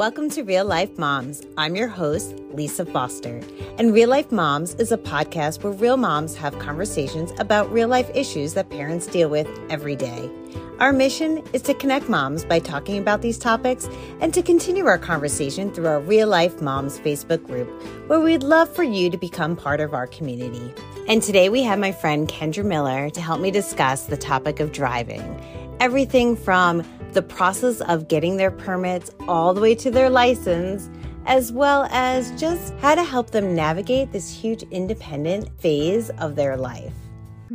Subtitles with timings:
[0.00, 1.44] Welcome to Real Life Momz.
[1.58, 3.42] I'm your host, Lisa Foster.
[3.76, 8.10] And Real Life Momz is a podcast where real moms have conversations about real life
[8.14, 10.30] issues that parents deal with every day.
[10.78, 13.90] Our mission is to connect moms by talking about these topics
[14.22, 17.68] and to continue our conversation through our Real Life Momz Facebook group,
[18.08, 20.72] where we'd love for you to become part of our community.
[21.08, 24.72] And today we have my friend Kendra Miller to help me discuss the topic of
[24.72, 25.44] driving.
[25.78, 30.88] Everything from the process of getting their permits all the way to their license,
[31.26, 36.56] as well as just how to help them navigate this huge independent phase of their
[36.56, 36.94] life.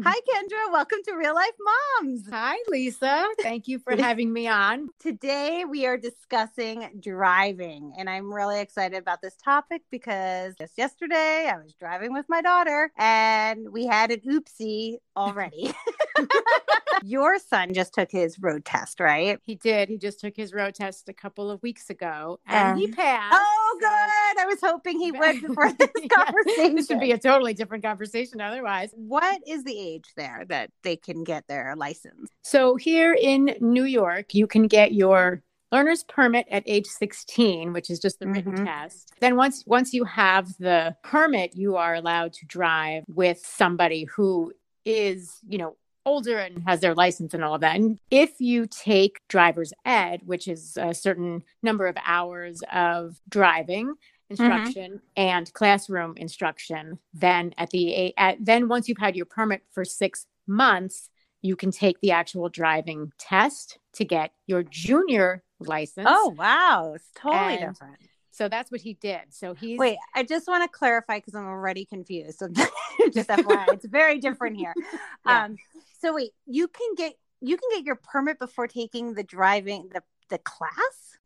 [0.03, 0.73] Hi, Kendra.
[0.73, 1.55] Welcome to Real Life
[2.03, 2.29] Momz.
[2.29, 3.25] Hi, Lisa.
[3.39, 4.89] Thank you for having me on.
[4.99, 11.49] Today, we are discussing driving, and I'm really excited about this topic because just yesterday
[11.49, 15.73] I was driving with my daughter and we had an oopsie already.
[17.03, 19.39] Your son just took his road test, right?
[19.43, 19.89] He did.
[19.89, 23.35] He just took his road test a couple of weeks ago and um, he passed.
[23.37, 24.41] Oh, good.
[24.41, 26.75] I was hoping he would before this conversation.
[26.75, 28.89] this should be a totally different conversation otherwise.
[28.93, 32.29] What is the age there that they can get their license?
[32.41, 37.89] So, here in New York, you can get your learner's permit at age 16 which
[37.89, 38.65] is just the written mm-hmm.
[38.65, 44.05] test then once once you have the permit you are allowed to drive with somebody
[44.05, 44.53] who
[44.85, 45.75] is you know
[46.05, 47.75] older and has their license and all of that.
[47.75, 53.95] And if you take driver's ed, which is a certain number of hours of driving
[54.29, 54.97] instruction mm-hmm.
[55.17, 60.25] and classroom instruction, then at the at, then once you've had your permit for 6
[60.47, 61.09] months,
[61.41, 66.07] you can take the actual driving test to get your junior license.
[66.09, 66.93] Oh, wow.
[66.95, 67.97] It's totally and different.
[68.35, 69.21] So that's what he did.
[69.33, 69.97] So he's wait.
[70.13, 72.39] I just want to clarify because I'm already confused.
[72.39, 72.47] So
[73.13, 74.73] just FYI, it's very different here.
[75.25, 75.45] yeah.
[75.45, 75.55] Um,
[76.01, 80.01] so wait, you can get you can get your permit before taking the driving the
[80.29, 80.71] the class.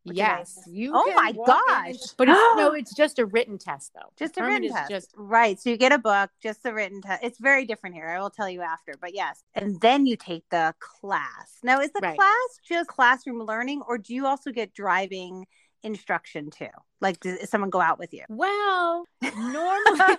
[0.05, 0.91] Yes, you.
[0.93, 2.13] Oh my gosh!
[2.17, 4.11] but it's, no, it's just a written test though.
[4.17, 4.89] Just a written test.
[4.89, 5.59] Just right.
[5.59, 7.23] So you get a book, just a written test.
[7.23, 8.07] It's very different here.
[8.07, 8.93] I will tell you after.
[8.99, 11.57] But yes, and then you take the class.
[11.63, 12.15] Now, is the right.
[12.15, 15.45] class just classroom learning, or do you also get driving?
[15.83, 16.67] Instruction too?
[17.01, 18.23] Like, does someone go out with you?
[18.29, 19.37] Well, normally,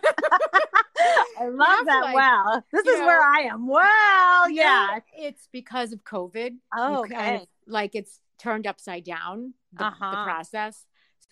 [1.39, 2.01] I love that.
[2.05, 3.67] Like, wow, this is know, where I am.
[3.67, 6.57] Well, yeah, it's because of COVID.
[6.77, 7.15] Oh, okay.
[7.15, 10.11] Kind of, like it's turned upside down the, uh-huh.
[10.11, 10.87] the process.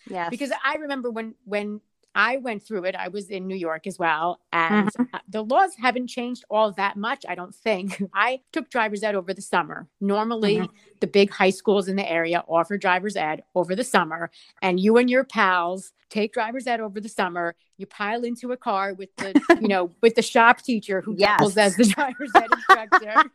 [0.09, 1.81] Yeah, because I remember when when
[2.19, 2.97] I went through it.
[2.97, 4.41] I was in New York as well.
[4.53, 5.17] And mm-hmm.
[5.29, 8.03] the laws haven't changed all that much, I don't think.
[8.13, 9.87] I took driver's ed over the summer.
[10.01, 10.73] Normally, mm-hmm.
[10.99, 14.33] the big high schools in the area offer driver's ed over the summer.
[14.61, 17.55] And you and your pals take driver's ed over the summer.
[17.77, 21.39] You pile into a car with the, you know, with the shop teacher who yes.
[21.39, 23.31] doubles as the driver's ed instructor.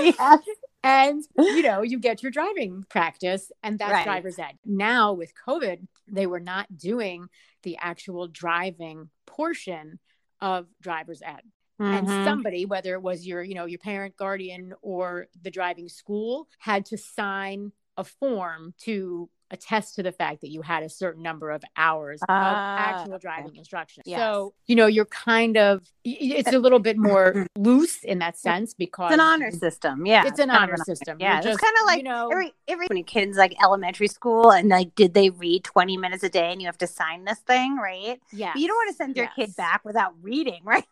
[0.00, 0.40] yes.
[0.88, 4.04] And you know, you get your driving practice, and that's right.
[4.04, 4.58] driver's ed.
[4.64, 7.28] Now with COVID, they were not doing
[7.62, 9.98] the actual driving portion
[10.40, 11.42] of driver's ed.
[11.80, 11.94] Mm-hmm.
[11.94, 16.48] And somebody, whether it was your, you know, your parent, guardian, or the driving school,
[16.58, 21.22] had to sign a form to attest to the fact that you had a certain
[21.22, 23.58] number of hours uh, of ah, actual driving okay.
[23.58, 24.02] instruction.
[24.06, 24.18] Yes.
[24.18, 28.74] So, you know, you're kind of, it's a little bit more loose in that sense
[28.74, 30.06] because it's an honor system.
[30.06, 30.26] Yeah.
[30.26, 31.18] It's an honor system.
[31.20, 31.40] Yeah.
[31.40, 34.94] Just, it's kind of like, you know, every, every kids like elementary school and like,
[34.94, 38.20] did they read 20 minutes a day and you have to sign this thing, right?
[38.32, 38.52] Yeah.
[38.54, 39.34] You don't want to send your yes.
[39.34, 40.84] kid back without reading, right?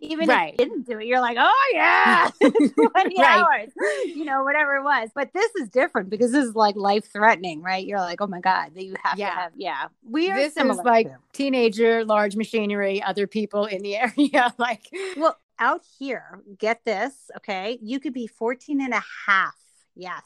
[0.00, 0.54] Even right.
[0.54, 2.54] if you didn't do it, you're like, oh yeah, 20
[2.94, 3.18] right.
[3.18, 3.70] hours,
[4.06, 5.10] you know, whatever it was.
[5.14, 7.86] But this is different because this is like life threatening, right?
[7.90, 9.30] You're like, oh my god, that you have yeah.
[9.30, 9.52] to have.
[9.56, 10.36] Yeah, we are.
[10.36, 11.16] This is like too.
[11.32, 14.54] teenager, large machinery, other people in the area.
[14.58, 17.80] like, well, out here, get this, okay?
[17.82, 19.56] You could be 14 and a half.
[19.96, 20.22] Yes.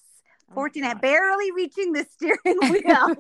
[0.53, 2.39] 14 oh, barely reaching the steering
[2.71, 3.15] wheel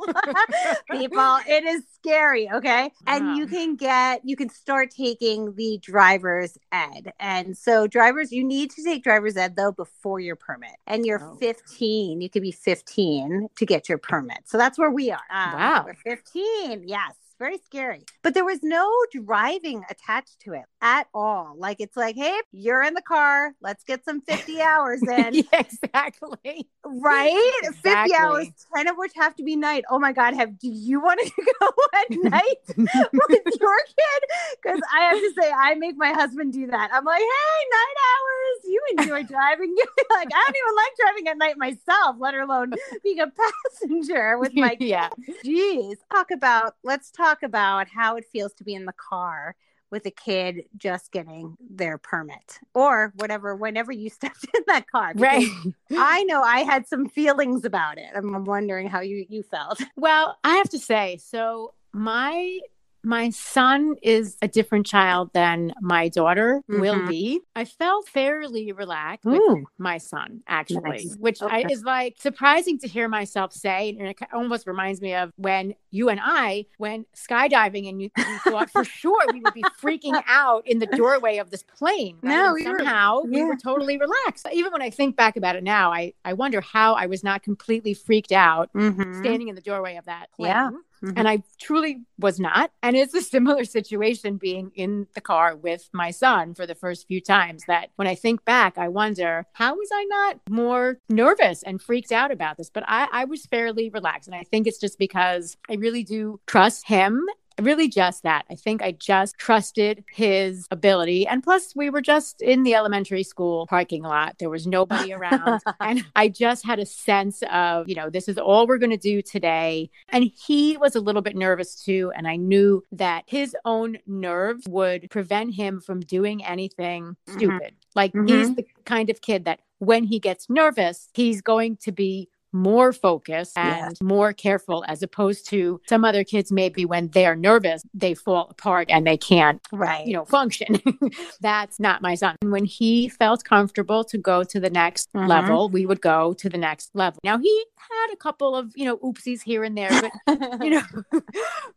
[0.90, 6.58] people it is scary okay and you can get you can start taking the driver's
[6.72, 11.06] ed and so drivers you need to take driver's ed though before your permit and
[11.06, 11.36] you're oh.
[11.36, 15.52] 15 you could be 15 to get your permit so that's where we are um,
[15.52, 18.04] wow we're 15 yes very scary.
[18.22, 21.54] But there was no driving attached to it at all.
[21.56, 23.52] Like it's like, hey, you're in the car.
[23.60, 25.34] Let's get some 50 hours in.
[25.34, 26.68] yeah, exactly.
[26.84, 27.13] Right?
[27.62, 28.10] Exactly.
[28.10, 28.46] 50 hours,
[28.76, 29.84] 10 of which have to be night.
[29.90, 30.34] Oh my God.
[30.34, 34.22] Have do you want to go at night with your kid?
[34.62, 36.90] Because I have to say, I make my husband do that.
[36.92, 38.64] I'm like, hey, night hours.
[38.64, 39.74] You enjoy driving.
[40.10, 42.72] like, I don't even like driving at night myself, let alone
[43.02, 45.10] being a passenger with my yeah.
[45.44, 45.96] Jeez.
[46.10, 49.56] Talk about let's talk about how it feels to be in the car
[49.94, 55.12] with a kid just getting their permit or whatever, whenever you stepped in that car.
[55.14, 55.46] Right.
[55.92, 58.10] I know I had some feelings about it.
[58.12, 59.80] I'm wondering how you, you felt.
[59.94, 62.58] Well, I have to say, so my
[63.04, 66.80] my son is a different child than my daughter mm-hmm.
[66.80, 67.40] will be.
[67.54, 69.56] I felt fairly relaxed Ooh.
[69.56, 71.16] with my son, actually, nice.
[71.18, 71.64] which okay.
[71.64, 73.96] I, is like surprising to hear myself say.
[73.98, 78.38] And it almost reminds me of when you and I went skydiving and you, you
[78.38, 82.18] thought for sure we would be freaking out in the doorway of this plane.
[82.22, 82.30] Right?
[82.30, 83.42] No, we somehow were, yeah.
[83.42, 84.46] we were totally relaxed.
[84.52, 87.42] Even when I think back about it now, I, I wonder how I was not
[87.42, 89.20] completely freaked out mm-hmm.
[89.20, 90.50] standing in the doorway of that plane.
[90.50, 90.70] Yeah.
[91.04, 91.18] Mm-hmm.
[91.18, 92.70] And I truly was not.
[92.82, 97.06] And it's a similar situation being in the car with my son for the first
[97.06, 101.62] few times that when I think back, I wonder, how was I not more nervous
[101.62, 102.70] and freaked out about this?
[102.70, 104.28] But I, I was fairly relaxed.
[104.28, 107.26] And I think it's just because I really do trust him
[107.60, 108.44] really just that.
[108.50, 111.26] I think I just trusted his ability.
[111.26, 114.36] And plus, we were just in the elementary school parking lot.
[114.38, 115.60] There was nobody around.
[115.80, 118.96] and I just had a sense of, you know, this is all we're going to
[118.96, 119.90] do today.
[120.08, 122.12] And he was a little bit nervous too.
[122.16, 127.38] And I knew that his own nerves would prevent him from doing anything mm-hmm.
[127.38, 127.74] stupid.
[127.94, 128.26] Like mm-hmm.
[128.26, 132.92] he's the kind of kid that when he gets nervous, he's going to be more
[132.92, 138.14] focused and more careful as opposed to some other kids maybe when they're nervous they
[138.14, 140.06] fall apart and they can't right.
[140.06, 140.80] you know function.
[141.40, 142.36] That's not my son.
[142.42, 145.26] When he felt comfortable to go to the next mm-hmm.
[145.26, 147.20] level we would go to the next level.
[147.24, 149.90] Now he had a couple of you know oopsies here and there
[150.26, 151.22] but you know but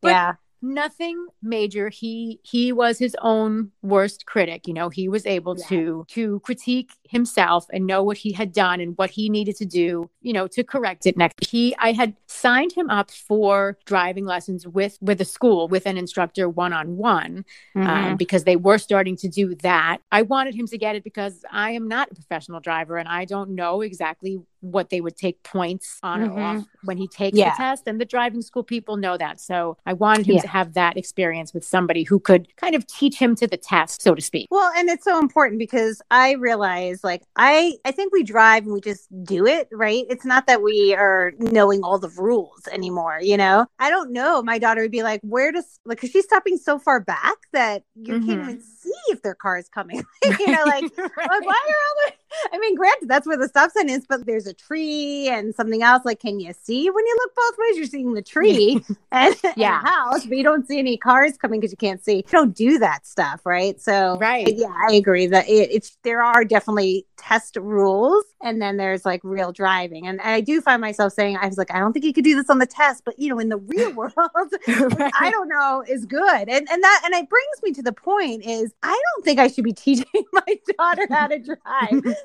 [0.04, 5.56] yeah nothing major he he was his own worst critic you know he was able
[5.58, 5.66] yeah.
[5.68, 9.66] to to critique himself and know what he had done and what he needed to
[9.66, 14.26] do you know to correct it next he i had signed him up for driving
[14.26, 17.46] lessons with with a school with an instructor one-on-one
[17.76, 17.90] um, mm-hmm.
[17.90, 21.44] um, because they were starting to do that i wanted him to get it because
[21.52, 25.42] i am not a professional driver and i don't know exactly what they would take
[25.44, 26.38] points on mm-hmm.
[26.38, 27.52] or off when he takes yeah.
[27.52, 27.84] the test.
[27.88, 29.40] And the driving school people know that.
[29.40, 30.42] So I wanted him yeah.
[30.42, 34.02] to have that experience with somebody who could kind of teach him to the test,
[34.02, 34.48] so to speak.
[34.52, 38.74] Well, and it's so important because I realize like I I think we drive and
[38.74, 40.06] we just do it, right?
[40.10, 43.66] It's not that we are knowing all the rules anymore, you know?
[43.80, 44.42] I don't know.
[44.42, 47.84] My daughter would be like, where does like cause she's stopping so far back that
[47.96, 48.28] you mm-hmm.
[48.28, 50.04] can't even see if their car is coming.
[50.24, 51.12] you know, like, right.
[51.18, 52.14] like why are all the
[52.54, 55.84] I mean, granted, that's where the stop sign is, but there's a tree and something
[55.84, 56.04] else.
[56.06, 57.78] Like, can you see when you look both ways?
[57.78, 59.80] You're seeing the tree and, yeah.
[59.80, 62.18] And house, but you don't see any cars coming because you can't see.
[62.18, 63.80] You don't do that stuff, right?
[63.82, 68.78] So, right, yeah, I agree that it, it's there are definitely test rules, and then
[68.78, 70.08] there's like real driving.
[70.08, 72.36] And I do find myself saying, I was like, I don't think you could do
[72.36, 74.14] this on the test, but you know, in the real world,
[74.68, 75.12] right.
[75.20, 76.50] I don't know is good.
[76.50, 79.48] And and that and it brings me to the point is I don't think I
[79.48, 81.58] should be teaching my daughter how to drive
[81.92, 82.18] because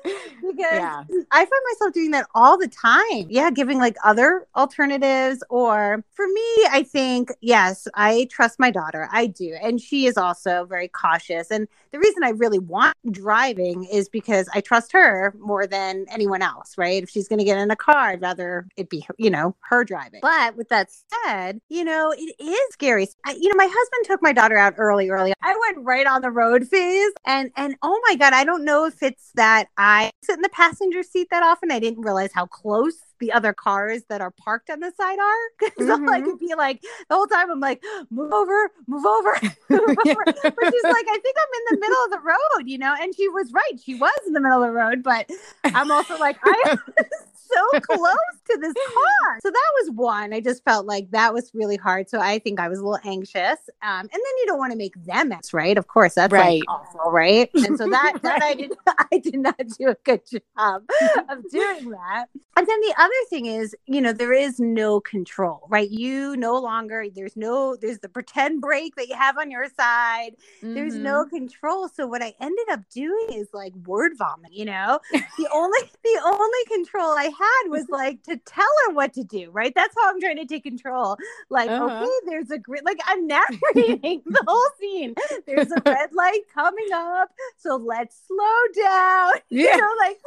[0.57, 1.03] yeah.
[1.31, 3.27] I find myself doing that all the time.
[3.29, 5.43] Yeah, giving like other alternatives.
[5.49, 9.09] Or for me, I think, yes, I trust my daughter.
[9.11, 9.55] I do.
[9.61, 11.51] And she is also very cautious.
[11.51, 16.41] And the reason I really want driving is because I trust her more than anyone
[16.41, 17.01] else, right?
[17.03, 19.83] If she's going to get in a car, I'd rather it be, you know, her
[19.83, 20.19] driving.
[20.21, 20.89] But with that
[21.25, 23.07] said, you know, it is scary.
[23.25, 25.33] I, you know, my husband took my daughter out early, early.
[25.41, 27.11] I went right on the road phase.
[27.25, 30.49] And, and oh my God, I don't know if it's that I sit in the
[30.49, 31.71] passenger seat that often.
[31.71, 35.69] I didn't realize how close the other cars that are parked on the side are.
[35.69, 36.09] Because mm-hmm.
[36.09, 39.39] I could be like the whole time I'm like, move over, move over,
[39.69, 40.23] move over.
[40.25, 42.95] But she's like, I think I'm in the middle of the road, you know?
[42.99, 43.79] And she was right.
[43.83, 45.29] She was in the middle of the road, but
[45.63, 46.77] I'm also like, I
[47.53, 48.15] so close
[48.49, 49.39] to this car.
[49.41, 50.33] So that was one.
[50.33, 52.09] I just felt like that was really hard.
[52.09, 53.59] So I think I was a little anxious.
[53.81, 55.77] Um, and then you don't want to make them mess, right?
[55.77, 56.59] Of course, that's right.
[56.59, 57.49] Like awful, right?
[57.53, 58.73] And so that that I did
[59.11, 60.83] I did not do a good job
[61.29, 62.27] of doing that.
[62.55, 65.89] And then the other thing is, you know, there is no control, right?
[65.89, 70.35] You no longer, there's no, there's the pretend brake that you have on your side.
[70.57, 70.75] Mm-hmm.
[70.75, 71.35] There's no mm-hmm.
[71.35, 71.89] control.
[71.89, 74.99] So what I ended up doing is like word vomit, you know?
[75.11, 79.51] the only, the only control I had was like to tell her what to do,
[79.51, 79.73] right?
[79.75, 81.17] That's how I'm trying to take control.
[81.49, 82.03] Like, uh-huh.
[82.03, 85.15] okay, there's a great, like I'm narrating the whole scene.
[85.45, 87.29] There's a red light coming up.
[87.57, 89.33] So let's slow down.
[89.49, 89.75] Yeah.
[89.75, 90.17] You know, like,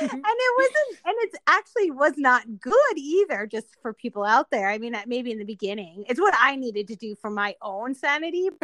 [0.00, 4.68] and it wasn't and it's actually was not good either just for people out there
[4.68, 7.94] i mean maybe in the beginning it's what i needed to do for my own
[7.94, 8.50] sanity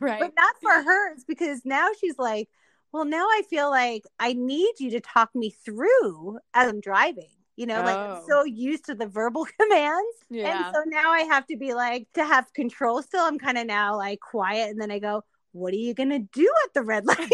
[0.00, 2.48] right but not for hers because now she's like
[2.92, 7.28] well now i feel like i need you to talk me through as i'm driving
[7.56, 7.84] you know, oh.
[7.84, 8.24] like I'm oh.
[8.28, 10.16] so used to the verbal commands.
[10.30, 10.66] Yeah.
[10.66, 13.66] And so now I have to be like, to have control still, I'm kind of
[13.66, 14.70] now like quiet.
[14.70, 15.22] And then I go,
[15.52, 17.30] what are you going to do at the red light?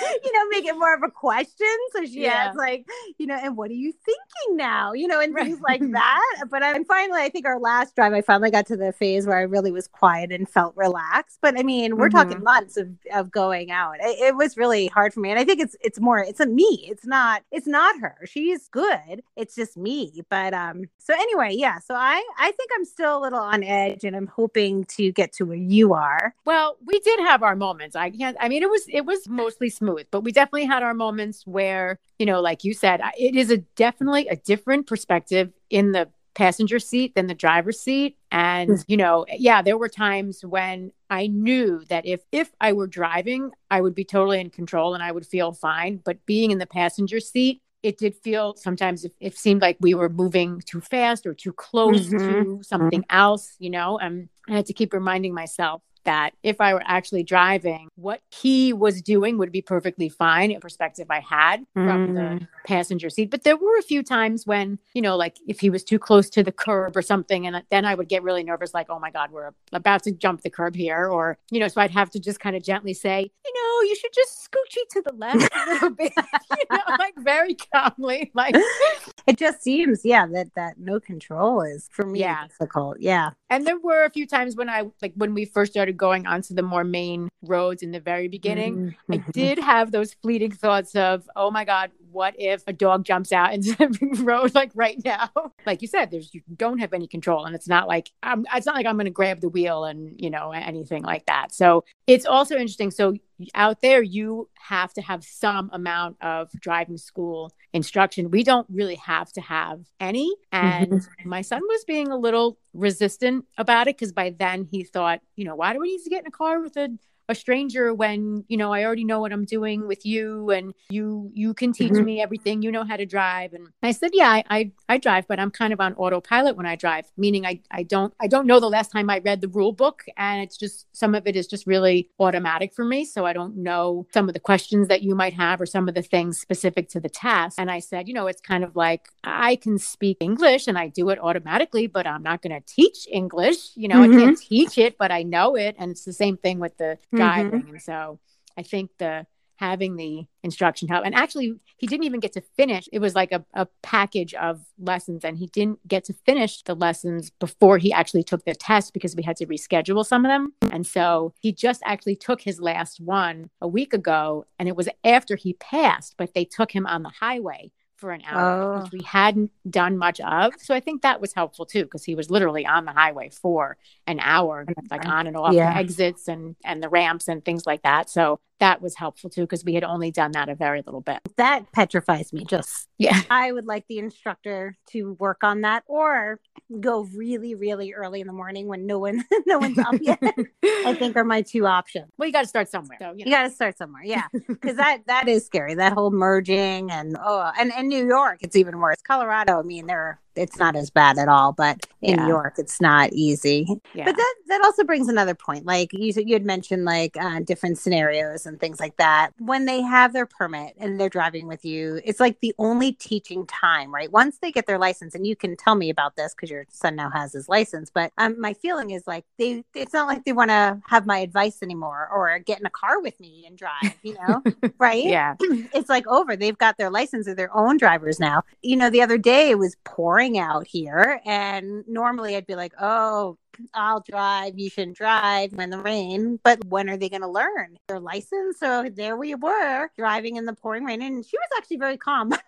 [0.24, 1.66] you know, make it more of a question.
[1.92, 2.48] So she yeah.
[2.48, 2.86] has like,
[3.18, 4.92] you know, and what are you thinking now?
[4.92, 5.46] You know, and right.
[5.46, 6.44] things like that.
[6.50, 9.38] But I'm finally, I think our last drive, I finally got to the phase where
[9.38, 11.38] I really was quiet and felt relaxed.
[11.40, 12.16] But I mean, we're mm-hmm.
[12.16, 13.96] talking months of, of going out.
[14.00, 15.30] It, it, was really hard for me.
[15.30, 16.86] And I think it's, it's more, it's a me.
[16.90, 18.16] It's not, it's not her.
[18.24, 19.22] She's good.
[19.36, 20.22] It's just me.
[20.30, 21.78] But, um, so anyway, yeah.
[21.78, 25.32] So I, I think I'm still a little on edge and I'm hoping to get
[25.34, 26.34] to where you are.
[26.44, 27.94] Well, we did have our moments.
[27.94, 30.94] I can't, I mean, it was, it was mostly smooth, but we definitely had our
[30.94, 35.92] moments where, you know, like you said, it is a definitely a different perspective in
[35.92, 38.76] the passenger seat than the driver's seat and hmm.
[38.86, 43.50] you know yeah there were times when i knew that if if i were driving
[43.70, 46.66] i would be totally in control and i would feel fine but being in the
[46.66, 51.26] passenger seat it did feel sometimes it, it seemed like we were moving too fast
[51.26, 52.18] or too close mm-hmm.
[52.18, 53.16] to something mm-hmm.
[53.16, 57.22] else you know and i had to keep reminding myself that if I were actually
[57.22, 60.52] driving, what he was doing would be perfectly fine.
[60.52, 62.14] A perspective I had from mm.
[62.40, 63.30] the passenger seat.
[63.30, 66.28] But there were a few times when, you know, like if he was too close
[66.30, 69.10] to the curb or something, and then I would get really nervous, like, oh my
[69.10, 71.06] God, we're about to jump the curb here.
[71.06, 73.96] Or, you know, so I'd have to just kind of gently say, you know, you
[73.96, 76.12] should just scoochie to the left a little bit,
[76.50, 78.30] you know, like very calmly.
[78.34, 78.54] Like
[79.26, 82.46] it just seems, yeah, that that no control is for me yeah.
[82.46, 82.98] difficult.
[83.00, 83.30] Yeah.
[83.52, 86.54] And there were a few times when I like when we first started going onto
[86.54, 89.12] the more main roads in the very beginning, mm-hmm.
[89.12, 93.32] I did have those fleeting thoughts of, oh my God, what if a dog jumps
[93.32, 95.30] out into the road like right now?
[95.66, 98.46] Like you said, there's you don't have any control, and it's not like I'm.
[98.54, 101.52] It's not like I'm going to grab the wheel and you know anything like that.
[101.52, 102.90] So it's also interesting.
[102.90, 103.14] So
[103.54, 108.30] out there, you have to have some amount of driving school instruction.
[108.30, 110.34] We don't really have to have any.
[110.50, 111.28] And mm-hmm.
[111.28, 115.44] my son was being a little resistant about it because by then he thought, you
[115.44, 116.90] know, why do we need to get in a car with a
[117.28, 121.30] a stranger when you know i already know what i'm doing with you and you
[121.34, 122.04] you can teach mm-hmm.
[122.04, 122.62] me everything.
[122.62, 123.52] You know how to drive.
[123.52, 126.66] And i said yeah I, I, I drive but i'm kind of on autopilot when
[126.66, 129.48] i drive meaning i i don't i don't know the last time i read the
[129.48, 133.24] rule book and it's just some of it is just really automatic for me so
[133.24, 136.02] i don't know some of the questions that you might have or some of the
[136.02, 137.56] things specific to the task.
[137.58, 140.88] And i said you know it's kind of like i can speak english and i
[140.88, 143.76] do it automatically but i'm not going to teach english.
[143.76, 144.18] You know mm-hmm.
[144.18, 145.76] i can't teach it but i know it.
[145.78, 147.62] And it's the same thing with the driving.
[147.62, 147.74] Mm-hmm.
[147.74, 148.18] And so
[148.56, 149.26] I think the
[149.56, 153.30] having the instruction help and actually he didn't even get to finish it was like
[153.30, 157.92] a, a package of lessons and he didn't get to finish the lessons before he
[157.92, 161.52] actually took the test because we had to reschedule some of them and so he
[161.52, 166.16] just actually took his last one a week ago and it was after he passed
[166.16, 167.70] but they took him on the highway
[168.02, 168.82] for an hour, oh.
[168.82, 170.54] which we hadn't done much of.
[170.58, 173.76] So I think that was helpful too, because he was literally on the highway for
[174.08, 175.72] an hour, like on and off yeah.
[175.78, 178.10] exits and and the ramps and things like that.
[178.10, 181.18] So that was helpful too because we had only done that a very little bit.
[181.36, 182.44] That petrifies me.
[182.44, 186.40] Just yeah, I would like the instructor to work on that or
[186.80, 190.22] go really, really early in the morning when no one, no one's up yet.
[190.64, 192.06] I think are my two options.
[192.16, 192.98] Well, you got to start somewhere.
[193.00, 193.24] So, you, know.
[193.24, 194.04] you got to start somewhere.
[194.04, 195.74] Yeah, because that that is scary.
[195.74, 199.02] That whole merging and oh, and in New York, it's even worse.
[199.02, 201.52] Colorado, I mean, they're it's not as bad at all.
[201.52, 202.24] But in yeah.
[202.24, 203.66] New York, it's not easy.
[203.94, 204.04] Yeah.
[204.04, 205.66] But that that also brings another point.
[205.66, 209.30] Like you you had mentioned, like uh, different scenarios and things like that.
[209.38, 213.46] When they have their permit and they're driving with you, it's like the only teaching
[213.46, 214.10] time, right?
[214.10, 216.96] Once they get their license, and you can tell me about this because your son
[216.96, 217.90] now has his license.
[217.92, 221.18] But um, my feeling is like they it's not like they want to have my
[221.18, 223.94] advice anymore or get in a car with me and drive.
[224.02, 224.42] You know,
[224.78, 225.04] right?
[225.04, 226.36] Yeah, it's like over.
[226.36, 228.42] They've got their license of their own drivers now.
[228.62, 231.20] You know, the other day it was pouring out here.
[231.24, 233.38] And normally I'd be like, oh,
[233.74, 234.58] I'll drive.
[234.58, 236.38] You shouldn't drive when the rain.
[236.42, 238.58] But when are they going to learn their license?
[238.58, 242.28] So there we were driving in the pouring rain, and she was actually very calm,
[242.30, 242.40] much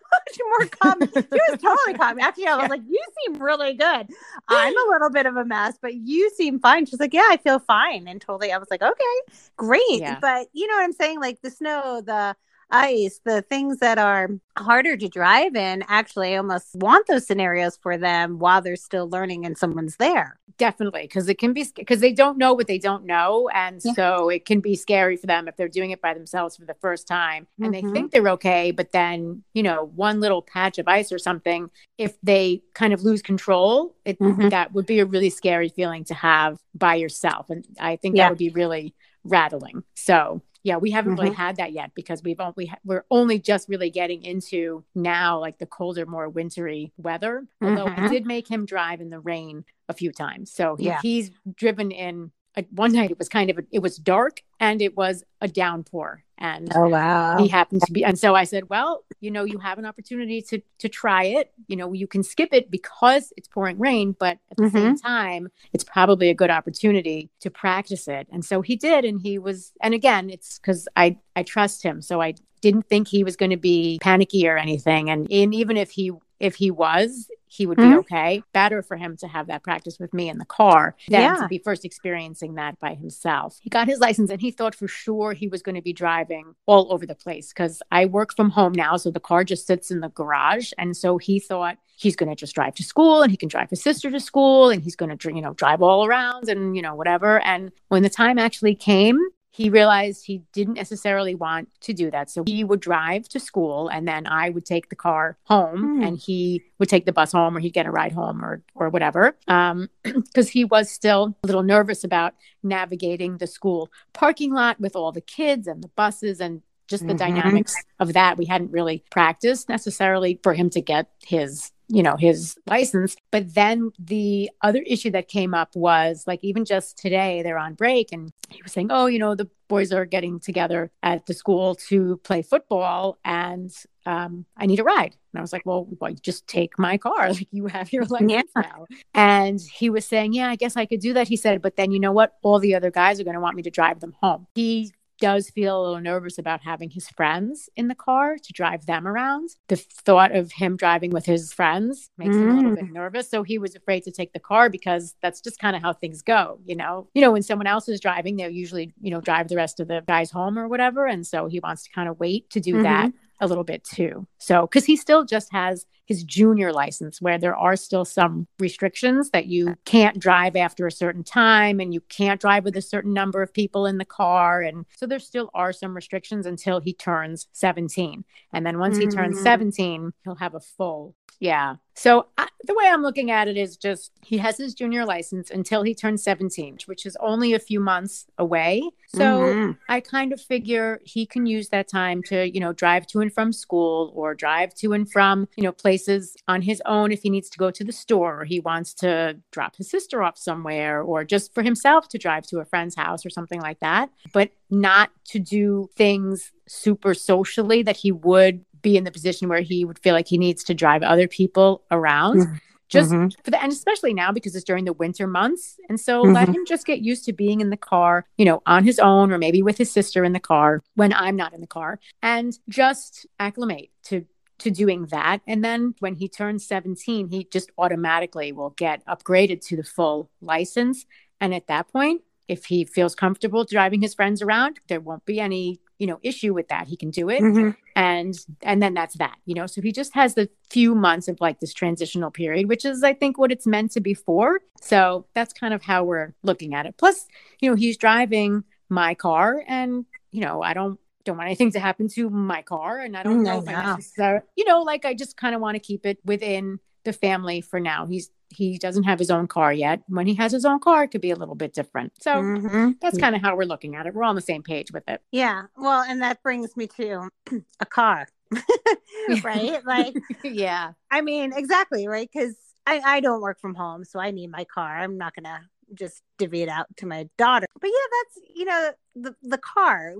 [0.58, 0.98] more calm.
[1.00, 2.18] she was totally calm.
[2.20, 4.08] Actually, I was like, "You seem really good.
[4.48, 7.36] I'm a little bit of a mess, but you seem fine." She's like, "Yeah, I
[7.36, 10.18] feel fine." And totally, I was like, "Okay, great." Yeah.
[10.20, 11.20] But you know what I'm saying?
[11.20, 12.36] Like the snow, the
[12.74, 14.28] ice, the things that are
[14.58, 19.46] harder to drive in, actually almost want those scenarios for them while they're still learning
[19.46, 20.38] and someone's there.
[20.58, 23.92] Definitely, because it can be because they don't know what they don't know, and yeah.
[23.94, 26.74] so it can be scary for them if they're doing it by themselves for the
[26.74, 27.88] first time and mm-hmm.
[27.88, 31.70] they think they're okay, but then you know one little patch of ice or something,
[31.98, 34.48] if they kind of lose control, it mm-hmm.
[34.50, 38.24] that would be a really scary feeling to have by yourself, and I think yeah.
[38.24, 39.82] that would be really rattling.
[39.94, 41.24] So yeah, we haven't mm-hmm.
[41.24, 45.58] really had that yet because we've only we're only just really getting into now like
[45.58, 47.46] the colder, more wintry weather.
[47.62, 48.04] Although mm-hmm.
[48.04, 50.98] I did make him drive in the rain a few times, so he, yeah.
[51.02, 54.80] he's driven in a, one night it was kind of a, it was dark and
[54.80, 57.38] it was a downpour and oh wow.
[57.38, 60.42] he happened to be and so i said well you know you have an opportunity
[60.42, 61.50] to to try it.
[61.66, 64.76] You know you can skip it because it's pouring rain but at the mm-hmm.
[64.76, 68.28] same time it's probably a good opportunity to practice it.
[68.30, 72.02] And so he did and he was and again it's because i i trust him.
[72.02, 75.10] So i didn't think he was going to be panicky or anything.
[75.10, 77.98] And, and even if he if he was he would be mm-hmm.
[77.98, 78.42] okay.
[78.52, 81.36] Better for him to have that practice with me in the car than yeah.
[81.36, 83.58] to be first experiencing that by himself.
[83.60, 86.54] He got his license and he thought for sure he was going to be driving
[86.66, 88.96] all over the place because I work from home now.
[88.96, 90.72] So the car just sits in the garage.
[90.78, 93.70] And so he thought he's going to just drive to school and he can drive
[93.70, 96.82] his sister to school and he's going to, you know, drive all around and, you
[96.82, 97.40] know, whatever.
[97.40, 99.18] And when the time actually came,
[99.54, 102.28] he realized he didn't necessarily want to do that.
[102.28, 106.04] So he would drive to school and then I would take the car home mm.
[106.04, 108.88] and he would take the bus home or he'd get a ride home or or
[108.88, 109.36] whatever.
[109.46, 112.34] Um because he was still a little nervous about
[112.64, 117.14] navigating the school parking lot with all the kids and the buses and just the
[117.14, 117.34] mm-hmm.
[117.34, 122.16] dynamics of that we hadn't really practiced necessarily for him to get his you know
[122.16, 123.16] his license.
[123.30, 127.74] But then the other issue that came up was like even just today they're on
[127.74, 131.34] break and he was saying oh you know the boys are getting together at the
[131.34, 133.72] school to play football and
[134.06, 135.16] um, i need a ride.
[135.32, 137.28] And i was like well, well just take my car?
[137.34, 138.62] Like you have your license yeah.
[138.62, 138.86] now.
[139.14, 141.62] And he was saying yeah i guess i could do that he said.
[141.62, 142.34] But then you know what?
[142.42, 144.46] All the other guys are going to want me to drive them home.
[144.54, 148.86] He does feel a little nervous about having his friends in the car to drive
[148.86, 149.50] them around.
[149.68, 152.42] The thought of him driving with his friends makes mm.
[152.42, 152.92] him a little bit mm.
[152.92, 153.30] nervous.
[153.30, 156.22] So he was afraid to take the car because that's just kind of how things
[156.22, 157.08] go, you know.
[157.14, 159.88] You know, when someone else is driving, they'll usually, you know, drive the rest of
[159.88, 161.06] the guys home or whatever.
[161.06, 162.82] And so he wants to kind of wait to do mm-hmm.
[162.82, 164.26] that a little bit too.
[164.38, 169.30] So, because he still just has his junior license where there are still some restrictions
[169.30, 173.14] that you can't drive after a certain time and you can't drive with a certain
[173.14, 174.60] number of people in the car.
[174.60, 178.24] And so there still are some restrictions until he turns 17.
[178.52, 179.10] And then once mm-hmm.
[179.10, 179.42] he turns mm.
[179.42, 181.76] 17, he'll have a full yeah.
[181.96, 185.50] So I, the way I'm looking at it is just he has his junior license
[185.50, 188.82] until he turns 17, which is only a few months away.
[189.08, 189.72] So mm-hmm.
[189.88, 193.32] I kind of figure he can use that time to, you know, drive to and
[193.32, 197.30] from school or drive to and from, you know, places on his own if he
[197.30, 201.00] needs to go to the store or he wants to drop his sister off somewhere
[201.00, 204.50] or just for himself to drive to a friend's house or something like that, but
[204.68, 209.84] not to do things super socially that he would be in the position where he
[209.84, 212.42] would feel like he needs to drive other people around.
[212.42, 212.54] Mm-hmm.
[212.90, 213.28] Just mm-hmm.
[213.42, 215.80] for the, and especially now because it's during the winter months.
[215.88, 216.34] And so mm-hmm.
[216.34, 219.32] let him just get used to being in the car, you know, on his own
[219.32, 222.56] or maybe with his sister in the car when I'm not in the car and
[222.68, 224.26] just acclimate to
[224.58, 225.40] to doing that.
[225.48, 230.30] And then when he turns 17, he just automatically will get upgraded to the full
[230.40, 231.06] license.
[231.40, 235.40] And at that point, if he feels comfortable driving his friends around, there won't be
[235.40, 236.86] any you know issue with that.
[236.86, 237.40] He can do it.
[237.40, 237.70] Mm-hmm.
[237.96, 239.66] and and then that's that you know?
[239.66, 243.14] So he just has the few months of like this transitional period which is i
[243.14, 244.60] think what it's meant to be for.
[244.82, 246.98] So that's kind of how we're looking at it.
[246.98, 247.26] Plus
[247.60, 251.80] you know he's driving my car and you know i don't don't want anything to
[251.80, 252.98] happen to my car.
[252.98, 255.62] And i don't mm, know if I necessarily, you know like i just kind of
[255.62, 258.04] want to keep it within the family for now.
[258.04, 260.02] He's he doesn't have his own car yet.
[260.08, 262.12] When he has his own car, it could be a little bit different.
[262.20, 262.92] So mm-hmm.
[263.00, 264.14] that's kind of how we're looking at it.
[264.14, 265.20] We're on the same page with it.
[265.32, 265.64] Yeah.
[265.76, 267.28] Well, and that brings me to
[267.80, 268.28] a car,
[269.42, 269.84] right?
[269.84, 270.92] Like, yeah.
[271.10, 272.28] I mean, exactly, right?
[272.32, 274.98] Because I, I don't work from home, so I need my car.
[274.98, 275.60] I'm not going to
[275.94, 277.66] just divvy it out to my daughter.
[277.80, 280.14] But yeah, that's, you know, the, the car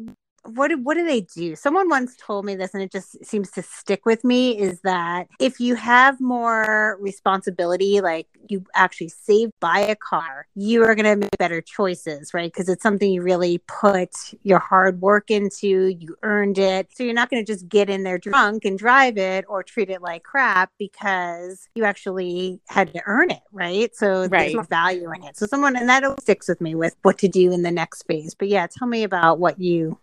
[0.46, 1.56] what do, what do they do?
[1.56, 4.58] Someone once told me this, and it just seems to stick with me.
[4.58, 10.82] Is that if you have more responsibility, like you actually save buy a car, you
[10.84, 12.52] are going to make better choices, right?
[12.52, 14.10] Because it's something you really put
[14.42, 15.88] your hard work into.
[15.88, 19.16] You earned it, so you're not going to just get in there drunk and drive
[19.16, 23.94] it or treat it like crap because you actually had to earn it, right?
[23.94, 24.30] So right.
[24.30, 25.36] there's more value in it.
[25.36, 28.02] So someone, and that always sticks with me with what to do in the next
[28.02, 28.34] phase.
[28.34, 29.98] But yeah, tell me about what you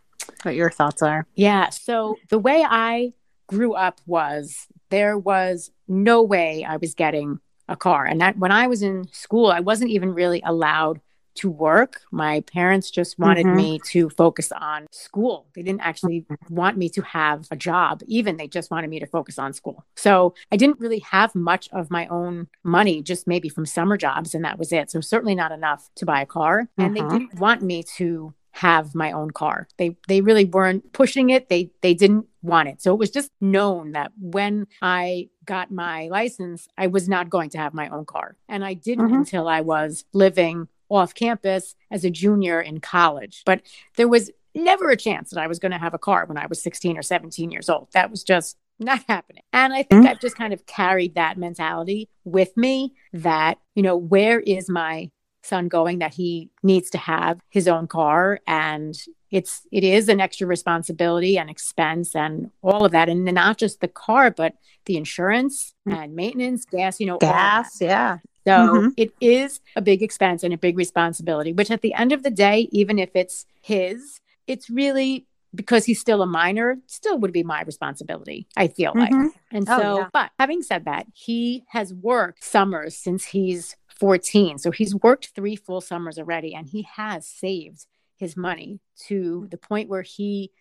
[0.45, 1.27] what your thoughts are.
[1.35, 1.69] Yeah.
[1.69, 3.13] So the way I
[3.47, 8.05] grew up was there was no way I was getting a car.
[8.05, 11.01] And that when I was in school, I wasn't even really allowed
[11.33, 12.01] to work.
[12.11, 13.55] My parents just wanted mm-hmm.
[13.55, 15.47] me to focus on school.
[15.55, 19.07] They didn't actually want me to have a job, even they just wanted me to
[19.07, 19.85] focus on school.
[19.95, 24.35] So I didn't really have much of my own money, just maybe from summer jobs,
[24.35, 24.91] and that was it.
[24.91, 26.67] So certainly not enough to buy a car.
[26.77, 27.07] And mm-hmm.
[27.07, 29.67] they didn't want me to have my own car.
[29.77, 31.49] They they really weren't pushing it.
[31.49, 32.81] They they didn't want it.
[32.81, 37.49] So it was just known that when I got my license, I was not going
[37.51, 38.35] to have my own car.
[38.49, 39.15] And I didn't mm-hmm.
[39.15, 43.43] until I was living off campus as a junior in college.
[43.45, 43.61] But
[43.95, 46.47] there was never a chance that I was going to have a car when I
[46.47, 47.87] was 16 or 17 years old.
[47.93, 49.43] That was just not happening.
[49.53, 50.07] And I think mm-hmm.
[50.07, 55.09] I've just kind of carried that mentality with me that, you know, where is my
[55.43, 58.95] son going that he needs to have his own car and
[59.31, 63.81] it's it is an extra responsibility and expense and all of that and not just
[63.81, 64.53] the car but
[64.85, 65.95] the insurance mm.
[65.95, 68.87] and maintenance gas you know gas yeah so mm-hmm.
[68.97, 72.31] it is a big expense and a big responsibility which at the end of the
[72.31, 77.43] day even if it's his it's really because he's still a minor, still would be
[77.43, 79.21] my responsibility, I feel mm-hmm.
[79.23, 79.31] like.
[79.51, 80.07] And oh, so, yeah.
[80.13, 84.57] but having said that, he has worked summers since he's 14.
[84.57, 87.85] So he's worked three full summers already and he has saved
[88.17, 90.51] his money to the point where he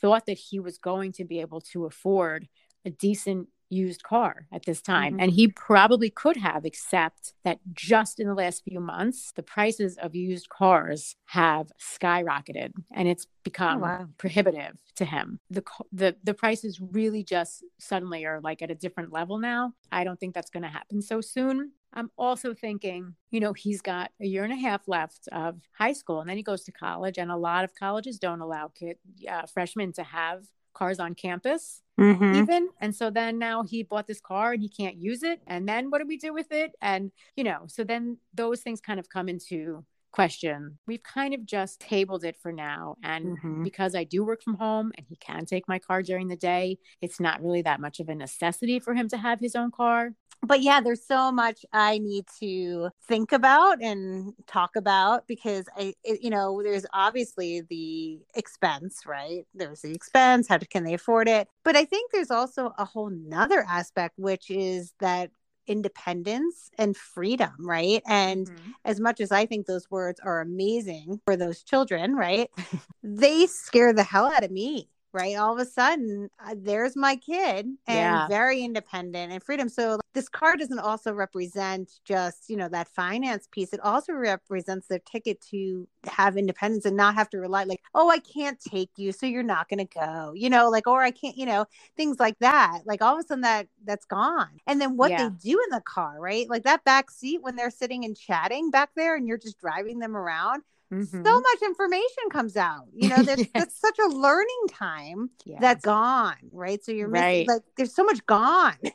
[0.00, 2.46] thought that he was going to be able to afford
[2.84, 5.14] a decent used car at this time.
[5.14, 5.22] Mm-hmm.
[5.22, 9.98] And he probably could have, except that just in the last few months, the prices
[9.98, 14.06] of used cars have skyrocketed and it's become oh, wow.
[14.18, 15.40] prohibitive to him.
[15.50, 19.74] The, the, the prices really just suddenly are like at a different level now.
[19.90, 21.72] I don't think that's going to happen so soon.
[21.92, 25.94] I'm also thinking, you know, he's got a year and a half left of high
[25.94, 27.18] school and then he goes to college.
[27.18, 28.98] And a lot of colleges don't allow kid,
[29.28, 30.44] uh, freshmen to have
[30.78, 32.34] cars on campus mm-hmm.
[32.34, 35.68] even and so then now he bought this car and he can't use it and
[35.68, 39.00] then what do we do with it and you know so then those things kind
[39.00, 43.62] of come into question we've kind of just tabled it for now and mm-hmm.
[43.64, 46.78] because i do work from home and he can take my car during the day
[47.02, 50.10] it's not really that much of a necessity for him to have his own car
[50.42, 55.94] but yeah, there's so much I need to think about and talk about because I,
[56.04, 59.46] it, you know, there's obviously the expense, right?
[59.54, 60.48] There's the expense.
[60.48, 61.48] How can they afford it?
[61.64, 65.30] But I think there's also a whole nother aspect, which is that
[65.66, 68.02] independence and freedom, right?
[68.06, 68.70] And mm-hmm.
[68.84, 72.50] as much as I think those words are amazing for those children, right?
[73.02, 75.36] they scare the hell out of me right?
[75.36, 78.28] All of a sudden, uh, there's my kid and yeah.
[78.28, 79.68] very independent and freedom.
[79.68, 83.72] So this card doesn't also represent just, you know, that finance piece.
[83.72, 88.10] It also represents the ticket to have independence and not have to rely like, oh,
[88.10, 91.10] I can't take you, so you're not going to go, you know, like, or I
[91.10, 91.66] can't, you know,
[91.96, 92.80] things like that.
[92.84, 94.60] Like all of a sudden that that's gone.
[94.66, 95.28] And then what yeah.
[95.28, 96.48] they do in the car, right?
[96.48, 99.98] Like that back seat when they're sitting and chatting back there and you're just driving
[99.98, 101.22] them around Mm-hmm.
[101.22, 103.74] so much information comes out you know there's, yes.
[103.74, 105.58] such a learning time yes.
[105.60, 107.48] that's gone right so you're missing right.
[107.48, 108.92] like there's so much gone you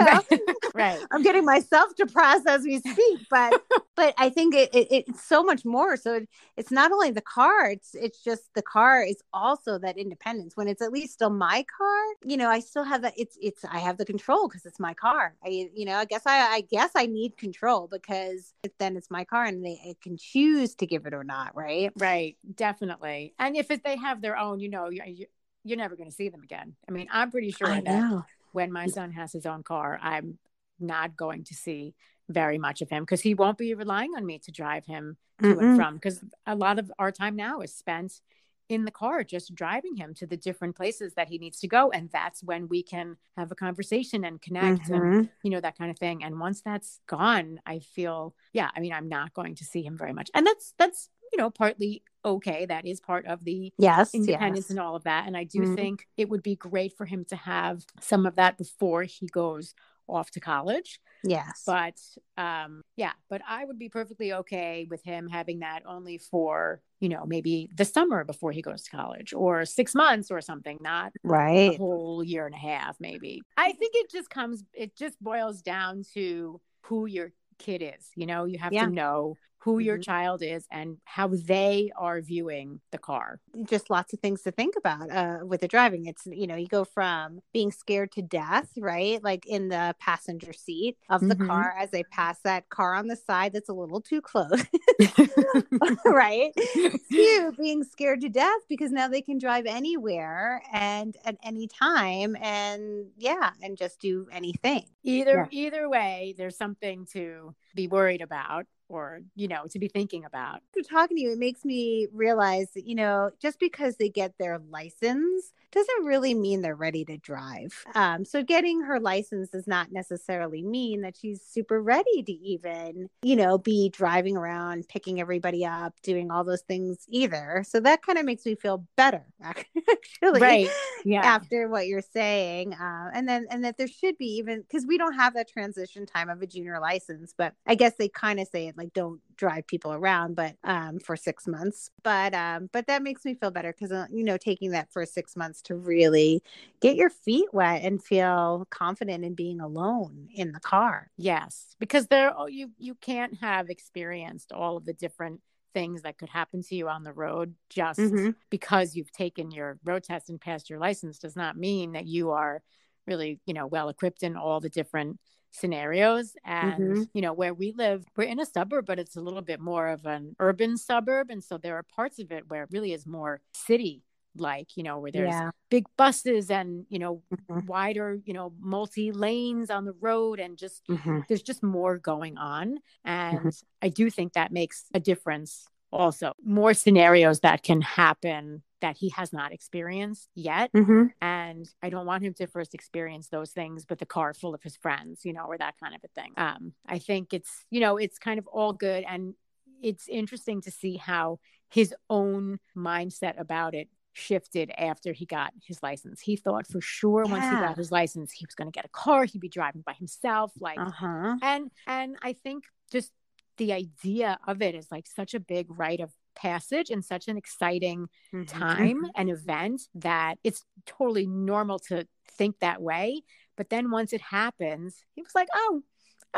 [0.00, 0.40] know right.
[0.74, 1.00] right.
[1.12, 3.62] i'm getting myself depressed as we speak but
[3.94, 7.20] but i think it, it, it's so much more so it, it's not only the
[7.20, 11.30] car it's it's just the car is also that independence when it's at least still
[11.30, 14.66] my car you know i still have that it's it's i have the control because
[14.66, 18.52] it's my car i you know i guess i i guess i need control because
[18.80, 21.56] then it's my car and they I can choose to give it or not not,
[21.56, 21.92] right?
[21.96, 23.34] Right, definitely.
[23.38, 25.26] And if it, they have their own, you know, you're,
[25.64, 26.74] you're never going to see them again.
[26.88, 28.24] I mean, I'm pretty sure I that know.
[28.52, 30.38] when my son has his own car, I'm
[30.80, 31.94] not going to see
[32.28, 35.54] very much of him because he won't be relying on me to drive him to
[35.54, 35.60] Mm-mm.
[35.60, 38.20] and from because a lot of our time now is spent
[38.68, 41.90] in the car just driving him to the different places that he needs to go
[41.90, 44.94] and that's when we can have a conversation and connect mm-hmm.
[44.94, 48.80] and you know that kind of thing and once that's gone i feel yeah i
[48.80, 52.02] mean i'm not going to see him very much and that's that's you know, partly
[52.24, 52.66] okay.
[52.66, 54.70] That is part of the yes, independence yes.
[54.70, 55.26] and all of that.
[55.26, 55.74] And I do mm-hmm.
[55.74, 59.74] think it would be great for him to have some of that before he goes
[60.08, 61.00] off to college.
[61.24, 61.62] Yes.
[61.66, 61.98] But
[62.36, 67.08] um yeah, but I would be perfectly okay with him having that only for, you
[67.08, 71.12] know, maybe the summer before he goes to college or 6 months or something, not
[71.24, 71.74] right.
[71.74, 73.42] a whole year and a half maybe.
[73.56, 78.10] I think it just comes it just boils down to who your kid is.
[78.14, 78.84] You know, you have yeah.
[78.84, 80.02] to know who your mm-hmm.
[80.02, 83.40] child is and how they are viewing the car.
[83.64, 86.06] Just lots of things to think about uh, with the driving.
[86.06, 89.22] It's, you know, you go from being scared to death, right?
[89.22, 91.48] Like in the passenger seat of the mm-hmm.
[91.48, 94.64] car as they pass that car on the side that's a little too close,
[96.06, 96.52] right?
[96.54, 102.36] to being scared to death because now they can drive anywhere and at any time
[102.40, 104.84] and yeah, and just do anything.
[105.02, 105.66] Either yeah.
[105.66, 110.60] either way, there's something to be worried about or you know to be thinking about.
[110.88, 114.58] Talking to you it makes me realize that you know just because they get their
[114.70, 117.84] license doesn't really mean they're ready to drive.
[117.94, 123.08] Um, so getting her license does not necessarily mean that she's super ready to even
[123.22, 127.64] you know be driving around picking everybody up doing all those things either.
[127.66, 130.68] So that kind of makes me feel better actually right.
[131.04, 131.24] Yeah.
[131.24, 132.74] after what you're saying.
[132.74, 136.06] Uh, and then and that there should be even because we don't have that transition
[136.06, 139.66] time of a junior license but i guess they kind of say like don't drive
[139.66, 143.72] people around but um for six months but um but that makes me feel better
[143.72, 146.42] because uh, you know taking that for six months to really
[146.80, 152.06] get your feet wet and feel confident in being alone in the car yes because
[152.06, 155.40] there oh, you you can't have experienced all of the different
[155.74, 158.30] things that could happen to you on the road just mm-hmm.
[158.48, 162.30] because you've taken your road test and passed your license does not mean that you
[162.30, 162.62] are
[163.06, 165.18] really you know well equipped in all the different
[165.52, 167.02] scenarios and mm-hmm.
[167.14, 169.88] you know where we live we're in a suburb but it's a little bit more
[169.88, 173.06] of an urban suburb and so there are parts of it where it really is
[173.06, 174.02] more city
[174.38, 175.50] like you know where there's yeah.
[175.70, 177.66] big buses and you know mm-hmm.
[177.66, 181.20] wider you know multi lanes on the road and just mm-hmm.
[181.28, 183.48] there's just more going on and mm-hmm.
[183.80, 185.66] i do think that makes a difference
[185.96, 191.04] also more scenarios that can happen that he has not experienced yet mm-hmm.
[191.20, 194.62] and i don't want him to first experience those things with the car full of
[194.62, 197.80] his friends you know or that kind of a thing um i think it's you
[197.80, 199.34] know it's kind of all good and
[199.82, 205.82] it's interesting to see how his own mindset about it shifted after he got his
[205.82, 206.20] license.
[206.20, 207.32] He thought for sure yeah.
[207.32, 209.82] once he got his license, he was going to get a car, he'd be driving
[209.84, 211.36] by himself like uh-huh.
[211.42, 213.12] and and I think just
[213.56, 217.36] the idea of it is like such a big rite of passage and such an
[217.36, 218.44] exciting mm-hmm.
[218.44, 223.22] time and event that it's totally normal to think that way.
[223.56, 225.82] But then once it happens, he was like, oh,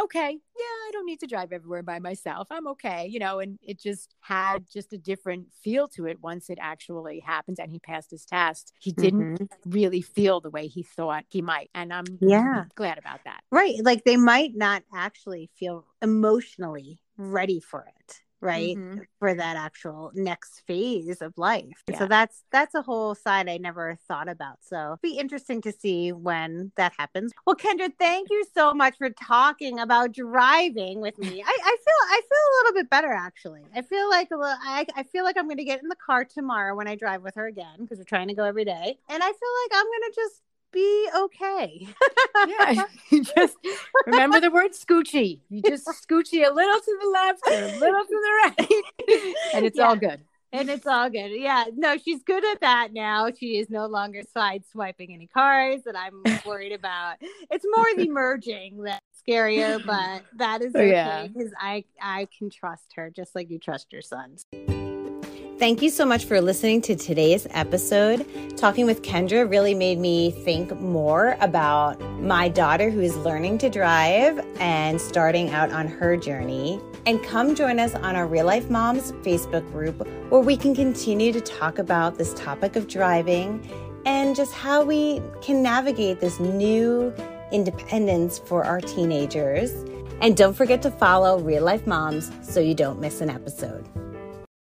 [0.00, 2.48] okay, yeah, I don't need to drive everywhere by myself.
[2.50, 6.50] I'm okay, you know, and it just had just a different feel to it once
[6.50, 8.72] it actually happened and he passed his test.
[8.78, 9.70] He didn't mm-hmm.
[9.70, 11.70] really feel the way he thought he might.
[11.74, 13.40] And I'm yeah glad about that.
[13.50, 13.74] Right.
[13.82, 18.76] Like they might not actually feel emotionally ready for it right?
[18.76, 19.00] Mm-hmm.
[19.18, 21.82] for that actual next phase of life.
[21.88, 21.98] Yeah.
[21.98, 24.58] so that's that's a whole side i never thought about.
[24.60, 27.32] So be interesting to see when that happens.
[27.46, 31.42] Well kendra thank you so much for talking about driving with me.
[31.42, 33.62] I, I feel i feel a little bit better actually.
[33.74, 35.96] I feel like a little, I, I feel like i'm going to get in the
[35.96, 38.98] car tomorrow when i drive with her again because we're trying to go every day.
[39.08, 41.88] And i feel like i'm going to just be okay.
[42.46, 43.56] yeah, you just
[44.06, 45.40] remember the word scoochie.
[45.48, 49.66] You just scoochie a little to the left or a little to the right, and
[49.66, 49.88] it's yeah.
[49.88, 50.20] all good.
[50.50, 51.30] And it's all good.
[51.32, 53.30] Yeah, no, she's good at that now.
[53.38, 57.16] She is no longer side swiping any cars that I'm worried about.
[57.50, 61.58] It's more the merging that's scarier, but that is oh, okay because yeah.
[61.60, 64.46] I I can trust her just like you trust your sons.
[65.58, 68.24] Thank you so much for listening to today's episode.
[68.56, 73.68] Talking with Kendra really made me think more about my daughter who is learning to
[73.68, 76.80] drive and starting out on her journey.
[77.06, 81.32] And come join us on our Real Life Momz Facebook group where we can continue
[81.32, 83.68] to talk about this topic of driving
[84.06, 87.12] and just how we can navigate this new
[87.50, 89.72] independence for our teenagers.
[90.20, 93.84] And don't forget to follow Real Life Momz so you don't miss an episode.